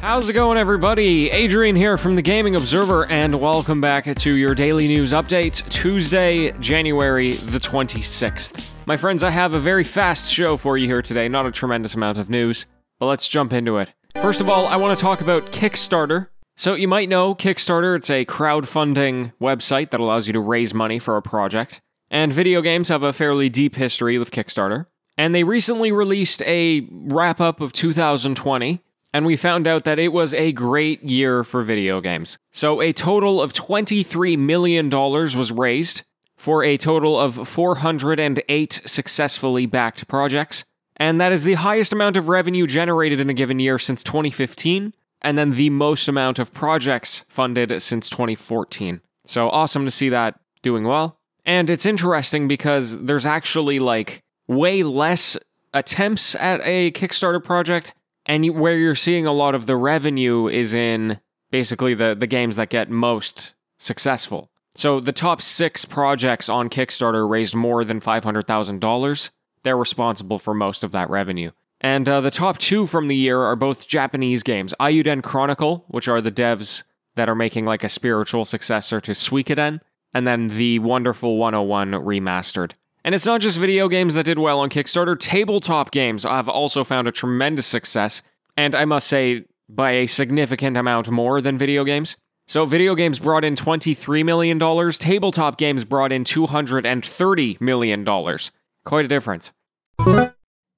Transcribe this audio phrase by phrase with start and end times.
[0.00, 1.28] How's it going, everybody?
[1.28, 6.52] Adrian here from the Gaming Observer, and welcome back to your daily news update, Tuesday,
[6.60, 8.70] January the 26th.
[8.86, 11.96] My friends, I have a very fast show for you here today, not a tremendous
[11.96, 12.66] amount of news,
[13.00, 13.92] but let's jump into it.
[14.22, 16.28] First of all, I want to talk about Kickstarter.
[16.56, 21.00] So, you might know Kickstarter, it's a crowdfunding website that allows you to raise money
[21.00, 21.80] for a project.
[22.08, 24.86] And video games have a fairly deep history with Kickstarter.
[25.16, 28.80] And they recently released a wrap up of 2020
[29.18, 32.38] and we found out that it was a great year for video games.
[32.52, 36.04] So, a total of $23 million was raised
[36.36, 40.64] for a total of 408 successfully backed projects.
[40.96, 44.94] And that is the highest amount of revenue generated in a given year since 2015,
[45.20, 49.00] and then the most amount of projects funded since 2014.
[49.26, 51.18] So, awesome to see that doing well.
[51.44, 55.36] And it's interesting because there's actually like way less
[55.74, 57.94] attempts at a Kickstarter project
[58.28, 62.56] and where you're seeing a lot of the revenue is in basically the the games
[62.56, 64.50] that get most successful.
[64.76, 69.30] So the top six projects on Kickstarter raised more than five hundred thousand dollars.
[69.64, 71.50] They're responsible for most of that revenue.
[71.80, 76.06] And uh, the top two from the year are both Japanese games: Eiyuden Chronicle, which
[76.06, 76.84] are the devs
[77.16, 79.80] that are making like a spiritual successor to Suikoden,
[80.14, 82.72] and then the Wonderful 101 remastered.
[83.04, 86.84] And it's not just video games that did well on Kickstarter, tabletop games have also
[86.84, 88.22] found a tremendous success,
[88.56, 92.16] and I must say, by a significant amount more than video games.
[92.46, 94.58] So, video games brought in $23 million,
[94.92, 98.04] tabletop games brought in $230 million.
[98.84, 99.52] Quite a difference.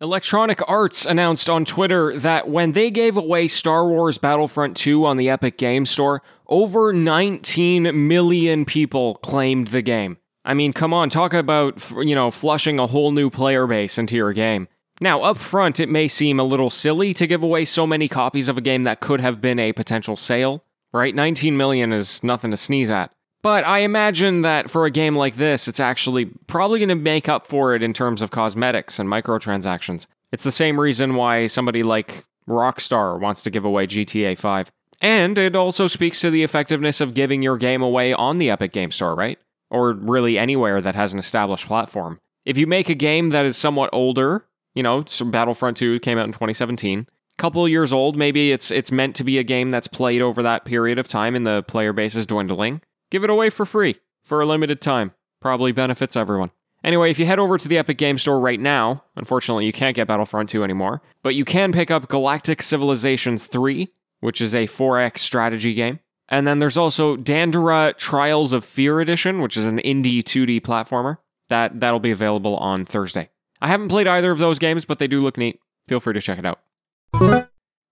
[0.00, 5.16] Electronic Arts announced on Twitter that when they gave away Star Wars Battlefront 2 on
[5.16, 10.18] the Epic Game Store, over 19 million people claimed the game.
[10.46, 14.14] I mean, come on, talk about, you know, flushing a whole new player base into
[14.14, 14.68] your game.
[15.00, 18.48] Now, up front, it may seem a little silly to give away so many copies
[18.48, 21.14] of a game that could have been a potential sale, right?
[21.14, 23.10] 19 million is nothing to sneeze at.
[23.42, 27.28] But I imagine that for a game like this, it's actually probably going to make
[27.28, 30.06] up for it in terms of cosmetics and microtransactions.
[30.32, 34.70] It's the same reason why somebody like Rockstar wants to give away GTA 5.
[35.00, 38.72] And it also speaks to the effectiveness of giving your game away on the Epic
[38.72, 39.38] Game Store, right?
[39.70, 42.20] Or really anywhere that has an established platform.
[42.44, 46.26] If you make a game that is somewhat older, you know, Battlefront 2 came out
[46.26, 47.06] in 2017,
[47.36, 50.64] couple years old, maybe it's it's meant to be a game that's played over that
[50.64, 52.80] period of time and the player base is dwindling.
[53.10, 55.12] Give it away for free for a limited time.
[55.40, 56.50] Probably benefits everyone.
[56.82, 59.96] Anyway, if you head over to the Epic Game Store right now, unfortunately you can't
[59.96, 63.88] get Battlefront 2 anymore, but you can pick up Galactic Civilizations 3,
[64.20, 65.98] which is a 4X strategy game.
[66.28, 71.18] And then there's also Dandara Trials of Fear Edition, which is an indie 2D platformer.
[71.48, 73.30] That that'll be available on Thursday.
[73.60, 75.60] I haven't played either of those games, but they do look neat.
[75.88, 76.60] Feel free to check it out.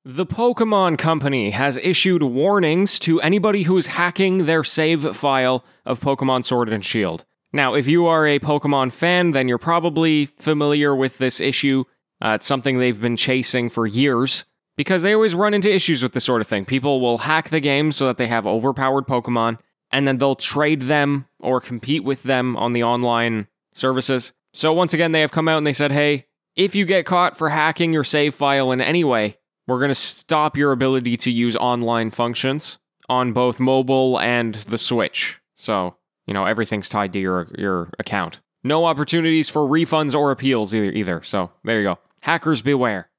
[0.07, 6.01] The Pokemon Company has issued warnings to anybody who is hacking their save file of
[6.01, 7.25] Pokemon Sword and Shield.
[7.55, 11.85] Now, if you are a Pokemon fan, then you're probably familiar with this issue.
[12.21, 14.45] Uh, it's something they've been chasing for years
[14.77, 16.65] because they always run into issues with this sort of thing.
[16.65, 19.59] People will hack the game so that they have overpowered Pokemon,
[19.91, 24.33] and then they'll trade them or compete with them on the online services.
[24.53, 26.27] So once again, they have come out and they said, hey,
[26.57, 29.95] if you get caught for hacking your save file in any way, we're going to
[29.95, 35.41] stop your ability to use online functions on both mobile and the Switch.
[35.57, 35.97] So,
[36.27, 38.41] you know, everything's tied to your your account.
[38.63, 41.23] No opportunities for refunds or appeals either either.
[41.23, 41.99] So, there you go.
[42.23, 43.11] Hackers beware.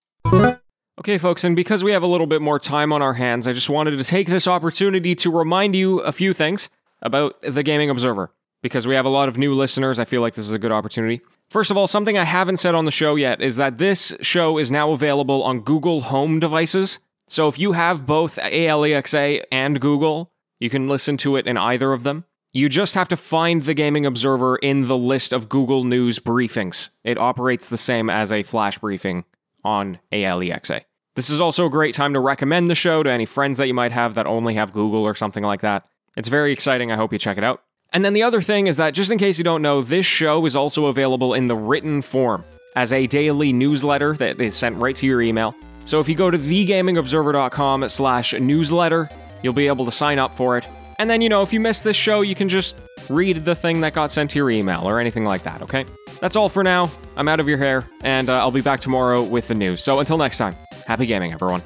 [0.98, 3.52] Okay, folks, and because we have a little bit more time on our hands, I
[3.52, 6.70] just wanted to take this opportunity to remind you a few things
[7.02, 8.32] about the Gaming Observer.
[8.62, 10.72] Because we have a lot of new listeners, I feel like this is a good
[10.72, 11.22] opportunity.
[11.50, 14.58] First of all, something I haven't said on the show yet is that this show
[14.58, 17.00] is now available on Google Home devices.
[17.28, 21.92] So if you have both ALEXA and Google, you can listen to it in either
[21.92, 22.24] of them.
[22.54, 26.88] You just have to find the Gaming Observer in the list of Google News briefings.
[27.04, 29.26] It operates the same as a flash briefing
[29.66, 30.82] on ALEXA.
[31.16, 33.74] This is also a great time to recommend the show to any friends that you
[33.74, 35.86] might have that only have Google or something like that.
[36.16, 36.92] It's very exciting.
[36.92, 37.64] I hope you check it out.
[37.92, 40.46] And then the other thing is that, just in case you don't know, this show
[40.46, 42.44] is also available in the written form
[42.76, 45.56] as a daily newsletter that is sent right to your email.
[45.86, 49.10] So if you go to thegamingobserver.com slash newsletter,
[49.42, 50.66] you'll be able to sign up for it.
[51.00, 52.76] And then, you know, if you miss this show, you can just
[53.10, 55.86] read the thing that got sent to your email or anything like that, okay?
[56.20, 56.92] That's all for now.
[57.18, 59.84] I'm out of your hair, and uh, I'll be back tomorrow with the news.
[59.84, 61.62] So until next time, happy gaming, everyone.